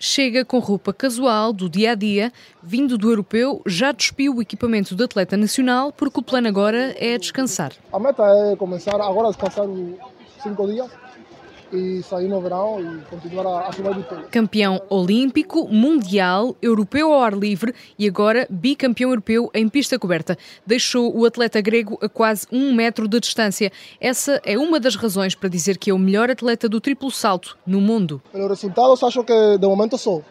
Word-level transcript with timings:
chega 0.00 0.46
com 0.46 0.58
roupa 0.58 0.94
casual 0.94 1.52
do 1.52 1.68
dia 1.68 1.92
a 1.92 1.94
dia, 1.94 2.32
vindo 2.62 2.96
do 2.96 3.10
europeu, 3.10 3.60
já 3.66 3.92
despiu 3.92 4.34
o 4.34 4.40
equipamento 4.40 4.94
do 4.94 5.04
atleta 5.04 5.36
nacional, 5.36 5.92
porque 5.92 6.18
o 6.18 6.22
plano 6.22 6.48
agora 6.48 6.96
é 6.98 7.18
descansar. 7.18 7.72
A 7.92 7.98
meta 8.00 8.22
é 8.24 8.56
começar 8.56 8.94
agora 8.94 9.28
a 9.28 9.30
descansar 9.30 9.66
cinco 10.42 10.66
dias 10.66 10.90
e 11.72 12.02
sair 12.02 12.28
no 12.28 12.40
verão 12.40 12.80
e 12.80 13.00
continuar 13.10 13.68
a, 13.68 13.72
subir 13.72 13.94
vitórias. 13.94 14.28
Campeão 14.30 14.80
olímpico, 14.88 15.68
mundial, 15.68 16.56
europeu 16.60 17.12
ao 17.12 17.22
ar 17.22 17.34
livre 17.34 17.74
e 17.98 18.06
agora 18.06 18.46
bicampeão 18.50 19.10
europeu 19.10 19.50
em 19.54 19.68
pista 19.68 19.98
coberta. 19.98 20.36
Deixou 20.66 21.16
o 21.16 21.24
atleta 21.24 21.60
grego 21.60 21.98
a 22.02 22.08
quase 22.08 22.46
um 22.50 22.72
metro 22.72 23.06
de 23.06 23.20
distância. 23.20 23.70
Essa 24.00 24.40
é 24.44 24.58
uma 24.58 24.80
das 24.80 24.96
razões 24.96 25.34
para 25.34 25.48
dizer 25.48 25.78
que 25.78 25.90
é 25.90 25.94
o 25.94 25.98
melhor 25.98 26.30
atleta 26.30 26.68
do 26.68 26.80
triplo 26.80 27.10
salto 27.10 27.56
no 27.66 27.80
mundo. 27.80 28.20
Pelos 28.32 28.48
resultados, 28.48 29.02
acho 29.02 29.24
que 29.24 29.58
de 29.58 29.66
momento 29.66 29.96
sou, 29.96 30.24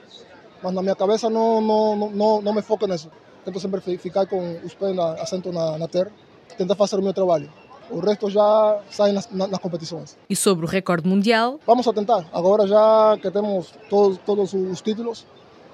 mas 0.61 0.73
na 0.73 0.81
minha 0.81 0.95
cabeça 0.95 1.29
não, 1.29 1.61
não, 1.61 2.09
não, 2.09 2.41
não 2.41 2.53
me 2.53 2.61
foco 2.61 2.85
nisso. 2.87 3.09
Tento 3.45 3.59
sempre 3.59 3.97
ficar 3.97 4.25
com 4.25 4.59
os 4.63 4.73
pés 4.73 4.97
assentos 4.97 5.53
na, 5.53 5.77
na 5.77 5.87
terra, 5.87 6.11
tentar 6.57 6.75
fazer 6.75 6.97
o 6.97 7.01
meu 7.01 7.13
trabalho. 7.13 7.49
O 7.89 7.99
resto 7.99 8.29
já 8.29 8.79
sai 8.91 9.11
nas, 9.11 9.29
nas, 9.31 9.59
competições. 9.59 10.17
E 10.29 10.35
sobre 10.35 10.65
o 10.65 10.67
recorde 10.67 11.07
mundial? 11.07 11.59
Vamos 11.65 11.87
a 11.87 11.93
tentar. 11.93 12.25
Agora 12.31 12.67
já 12.67 13.17
que 13.21 13.31
temos 13.31 13.73
todos, 13.89 14.19
todos 14.19 14.53
os 14.53 14.81
títulos, 14.81 15.25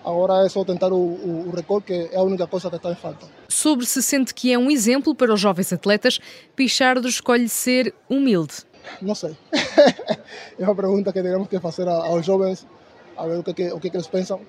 agora 0.04 0.46
é 0.46 0.50
só 0.50 0.64
tentar 0.64 0.94
o, 0.94 0.96
o, 0.96 1.50
o, 1.50 1.52
recorde, 1.52 1.88
que 1.88 2.10
é 2.14 2.18
a 2.18 2.24
única 2.24 2.48
coisa 2.48 2.70
que 2.70 2.78
está 2.78 2.92
em 2.92 2.96
falta. 2.96 3.28
Sobre 3.50 3.86
se 3.86 4.02
sente 4.02 4.34
que 4.34 4.54
é 4.54 4.58
um 4.58 4.72
exemplo 4.72 5.14
para 5.14 5.34
os 5.34 5.40
jovens 5.40 5.74
atletas, 5.74 6.20
Pichardo 6.56 7.08
escolhe 7.08 7.50
ser 7.50 7.94
humilde. 8.10 8.64
Não 9.02 9.16
sei. 9.16 9.36
é 10.58 10.64
uma 10.64 10.76
pergunta 10.76 11.12
que 11.12 11.22
temos 11.22 11.48
que 11.48 11.60
fazer 11.60 11.88
aos 11.88 12.26
jovens, 12.26 12.66
a 13.18 13.26
ver 13.26 13.40
o 13.40 13.44
que, 13.44 13.72
o 13.74 13.80
que 13.80 13.88
eles 13.90 14.08
pensam. 14.08 14.40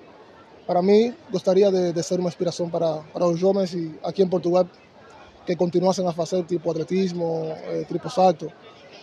Para 0.65 0.81
mim, 0.81 1.13
gostaria 1.31 1.71
de, 1.71 1.93
de 1.93 2.03
ser 2.03 2.19
uma 2.19 2.29
inspiração 2.29 2.69
para, 2.69 2.97
para 3.13 3.25
os 3.25 3.39
jovens 3.39 3.73
e 3.73 3.93
aqui 4.03 4.21
em 4.21 4.27
Portugal 4.27 4.67
que 5.47 5.55
continuassem 5.55 6.05
a 6.05 6.11
fazer 6.11 6.43
tipo 6.43 6.69
atletismo, 6.69 7.55
eh, 7.67 7.85
triplo 7.87 8.09
salto. 8.09 8.51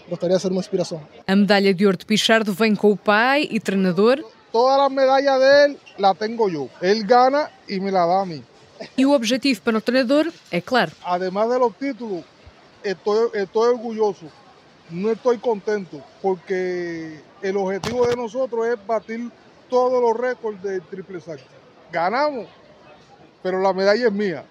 Gostaria 0.06 0.36
de 0.36 0.42
ser 0.42 0.52
uma 0.52 0.60
inspiração. 0.60 1.00
A 1.26 1.34
medalha 1.34 1.72
de 1.72 1.86
ouro 1.86 1.96
de 1.96 2.04
Pichardo 2.04 2.52
vem 2.52 2.74
com 2.76 2.90
o 2.92 2.96
pai 2.96 3.48
e 3.50 3.58
treinador. 3.58 4.22
Toda 4.52 4.84
a 4.84 4.90
medalha 4.90 5.38
dele 5.38 5.78
la 5.98 6.14
tenho 6.14 6.48
eu. 6.50 6.70
Ele 6.82 7.02
ganha 7.02 7.50
e 7.66 7.80
me 7.80 7.90
la 7.90 8.06
dá 8.06 8.20
a 8.20 8.26
mim. 8.26 8.44
E 8.98 9.06
o 9.06 9.12
objetivo 9.12 9.62
para 9.62 9.78
o 9.78 9.80
treinador 9.80 10.30
é 10.50 10.60
claro. 10.60 10.92
Además 11.02 11.48
de 11.48 11.58
los 11.58 11.72
títulos, 11.78 12.22
estou, 12.84 13.30
estou 13.34 13.62
orgulhoso. 13.62 14.26
Não 14.90 15.12
estou 15.12 15.36
contento 15.38 16.02
porque 16.20 17.18
o 17.42 17.58
objetivo 17.58 18.06
de 18.06 18.16
nós 18.16 18.34
é 18.66 18.76
bater 18.76 19.30
todos 19.70 19.98
os 19.98 20.20
recordes 20.20 20.60
de 20.60 20.80
triple 20.82 21.22
salto. 21.22 21.42
Ganamos, 21.90 22.46
mas 23.42 23.54
a 23.54 23.72
medalha 23.72 24.06
é 24.06 24.10
minha. 24.10 24.44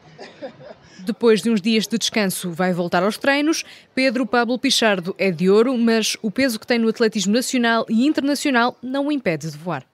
Depois 0.99 1.41
de 1.41 1.49
uns 1.49 1.61
dias 1.61 1.85
de 1.85 1.97
descanso, 1.97 2.51
vai 2.51 2.71
voltar 2.71 3.03
aos 3.03 3.17
treinos. 3.17 3.63
Pedro 3.93 4.25
Pablo 4.25 4.57
Pichardo 4.57 5.13
é 5.17 5.31
de 5.31 5.49
ouro, 5.49 5.77
mas 5.77 6.15
o 6.21 6.31
peso 6.31 6.59
que 6.59 6.67
tem 6.67 6.79
no 6.79 6.87
atletismo 6.87 7.33
nacional 7.33 7.85
e 7.89 8.05
internacional 8.05 8.77
não 8.81 9.07
o 9.07 9.11
impede 9.11 9.51
de 9.51 9.57
voar. 9.57 9.85